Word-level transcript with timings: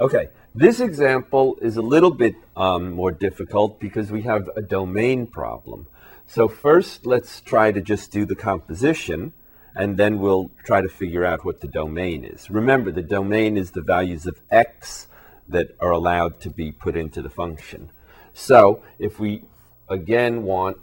Okay, 0.00 0.30
this 0.54 0.80
example 0.80 1.58
is 1.60 1.76
a 1.76 1.82
little 1.82 2.10
bit 2.10 2.34
um, 2.56 2.92
more 2.92 3.12
difficult 3.12 3.78
because 3.78 4.10
we 4.10 4.22
have 4.22 4.48
a 4.56 4.62
domain 4.62 5.26
problem. 5.26 5.88
So 6.26 6.48
first, 6.48 7.04
let's 7.04 7.42
try 7.42 7.70
to 7.70 7.82
just 7.82 8.10
do 8.10 8.24
the 8.24 8.34
composition, 8.34 9.34
and 9.74 9.98
then 9.98 10.18
we'll 10.18 10.50
try 10.64 10.80
to 10.80 10.88
figure 10.88 11.26
out 11.26 11.44
what 11.44 11.60
the 11.60 11.68
domain 11.68 12.24
is. 12.24 12.48
Remember, 12.48 12.90
the 12.90 13.02
domain 13.02 13.58
is 13.58 13.72
the 13.72 13.82
values 13.82 14.24
of 14.26 14.40
x 14.50 15.06
that 15.46 15.76
are 15.80 15.90
allowed 15.90 16.40
to 16.40 16.48
be 16.48 16.72
put 16.72 16.96
into 16.96 17.20
the 17.20 17.28
function. 17.28 17.90
So 18.32 18.82
if 18.98 19.20
we, 19.20 19.42
again, 19.86 20.44
want 20.44 20.78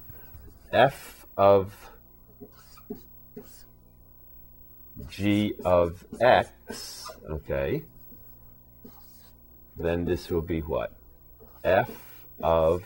f 0.72 1.26
of 1.36 1.74
g 5.10 5.56
of 5.66 6.06
x, 6.22 7.10
okay, 7.28 7.82
then 9.78 10.06
this 10.06 10.30
will 10.30 10.42
be 10.42 10.62
what? 10.62 10.92
f 11.64 11.90
of 12.42 12.84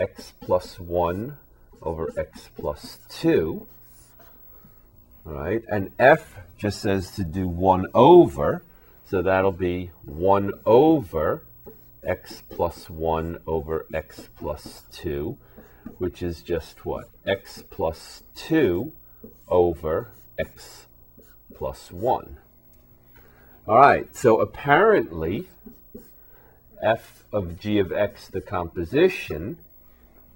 x 0.00 0.32
plus 0.40 0.80
1 0.80 1.36
over 1.82 2.12
x 2.16 2.50
plus 2.56 2.98
2. 3.08 3.66
All 5.26 5.32
right, 5.32 5.62
and 5.68 5.90
f 5.98 6.36
just 6.56 6.80
says 6.80 7.10
to 7.12 7.24
do 7.24 7.48
1 7.48 7.86
over, 7.94 8.62
so 9.08 9.22
that'll 9.22 9.52
be 9.52 9.90
1 10.04 10.52
over 10.64 11.42
x 12.02 12.42
plus 12.48 12.88
1 12.88 13.38
over 13.46 13.86
x 13.92 14.28
plus 14.36 14.82
2, 14.92 15.36
which 15.98 16.22
is 16.22 16.42
just 16.42 16.84
what? 16.86 17.08
x 17.26 17.64
plus 17.70 18.22
2 18.36 18.92
over 19.48 20.12
x 20.38 20.86
plus 21.54 21.90
1. 21.90 22.38
All 23.66 23.78
right, 23.78 24.14
so 24.14 24.40
apparently 24.40 25.48
f 26.82 27.24
of 27.32 27.58
g 27.58 27.78
of 27.78 27.92
x, 27.92 28.28
the 28.28 28.40
composition, 28.40 29.58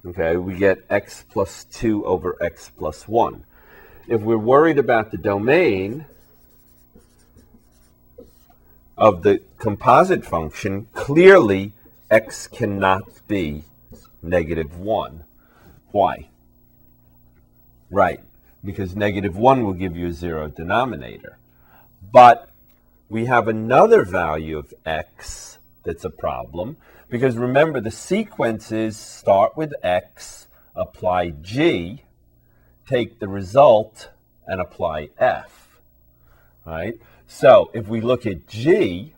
okay, 0.04 0.36
we 0.36 0.56
get 0.56 0.84
x 0.88 1.24
plus 1.30 1.64
2 1.64 2.04
over 2.04 2.36
x 2.42 2.70
plus 2.76 3.06
1. 3.06 3.44
If 4.08 4.20
we're 4.22 4.38
worried 4.38 4.78
about 4.78 5.10
the 5.10 5.18
domain 5.18 6.06
of 8.96 9.22
the 9.22 9.40
composite 9.58 10.24
function, 10.24 10.86
clearly 10.92 11.72
x 12.10 12.46
cannot 12.46 13.26
be 13.28 13.64
negative 14.22 14.78
1. 14.78 15.24
Why? 15.92 16.28
Right, 17.90 18.20
because 18.64 18.94
negative 18.94 19.36
1 19.36 19.64
will 19.64 19.72
give 19.72 19.96
you 19.96 20.08
a 20.08 20.12
zero 20.12 20.48
denominator. 20.48 21.38
But 22.12 22.50
we 23.08 23.26
have 23.26 23.48
another 23.48 24.04
value 24.04 24.58
of 24.58 24.72
x 24.84 25.58
that's 25.90 26.04
a 26.04 26.10
problem. 26.10 26.76
Because 27.08 27.36
remember, 27.36 27.80
the 27.80 27.90
sequences 27.90 28.96
start 28.96 29.56
with 29.56 29.72
x, 29.82 30.46
apply 30.76 31.30
g, 31.30 32.04
take 32.86 33.18
the 33.18 33.26
result, 33.26 34.10
and 34.46 34.60
apply 34.60 35.08
f. 35.18 35.80
Right? 36.64 36.94
So 37.26 37.72
if 37.74 37.88
we 37.88 38.00
look 38.00 38.24
at 38.24 38.46
g, 38.46 39.14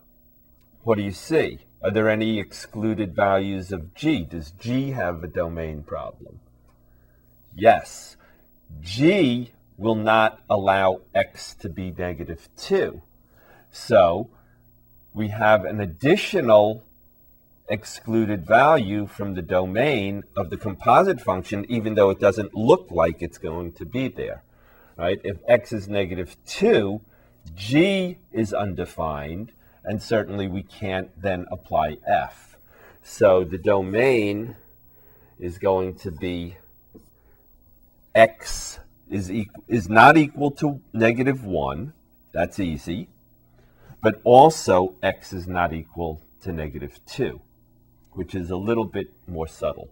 what 0.82 0.96
do 0.96 1.02
you 1.02 1.12
see? 1.12 1.58
Are 1.82 1.90
there 1.90 2.08
any 2.08 2.40
excluded 2.40 3.14
values 3.14 3.70
of 3.70 3.94
g? 3.94 4.24
Does 4.24 4.52
g 4.52 4.92
have 4.92 5.22
a 5.22 5.26
domain 5.28 5.82
problem? 5.82 6.40
Yes. 7.54 8.16
g 8.80 9.50
will 9.76 9.94
not 9.94 10.40
allow 10.48 11.02
x 11.14 11.52
to 11.56 11.68
be 11.68 11.90
negative 11.90 12.48
2. 12.56 13.02
So 13.70 14.30
we 15.14 15.28
have 15.28 15.64
an 15.64 15.80
additional 15.80 16.82
excluded 17.68 18.46
value 18.46 19.06
from 19.06 19.34
the 19.34 19.42
domain 19.42 20.22
of 20.36 20.50
the 20.50 20.56
composite 20.56 21.20
function, 21.20 21.64
even 21.68 21.94
though 21.94 22.10
it 22.10 22.20
doesn't 22.20 22.54
look 22.54 22.90
like 22.90 23.22
it's 23.22 23.38
going 23.38 23.72
to 23.72 23.84
be 23.84 24.08
there. 24.08 24.42
Right? 24.96 25.20
If 25.24 25.38
x 25.48 25.72
is 25.72 25.88
negative 25.88 26.36
2, 26.46 27.00
g 27.54 28.18
is 28.30 28.52
undefined, 28.52 29.52
and 29.84 30.02
certainly 30.02 30.48
we 30.48 30.62
can't 30.62 31.10
then 31.20 31.46
apply 31.50 31.98
f. 32.06 32.56
So 33.02 33.44
the 33.44 33.58
domain 33.58 34.56
is 35.38 35.58
going 35.58 35.94
to 35.96 36.10
be 36.10 36.56
x 38.14 38.78
is, 39.10 39.30
is 39.68 39.88
not 39.88 40.16
equal 40.16 40.50
to 40.52 40.80
negative 40.92 41.44
1. 41.44 41.92
That's 42.32 42.60
easy 42.60 43.08
but 44.02 44.20
also 44.24 44.96
x 45.02 45.32
is 45.32 45.46
not 45.46 45.72
equal 45.72 46.20
to 46.42 46.52
negative 46.52 46.98
2, 47.06 47.40
which 48.12 48.34
is 48.34 48.50
a 48.50 48.56
little 48.56 48.84
bit 48.84 49.12
more 49.26 49.46
subtle. 49.46 49.88